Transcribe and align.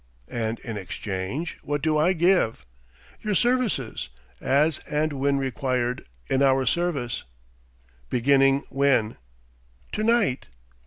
"And 0.31 0.57
in 0.61 0.77
exchange 0.77 1.59
what 1.61 1.83
do 1.83 1.95
I 1.95 2.13
give?" 2.13 2.65
"Your 3.21 3.35
services, 3.35 4.09
as 4.39 4.79
and 4.89 5.13
when 5.13 5.37
required, 5.37 6.07
in 6.27 6.41
our 6.41 6.65
service." 6.65 7.23
"Beginning 8.09 8.63
when?" 8.71 9.17
"To 9.91 10.03
night." 10.03 10.47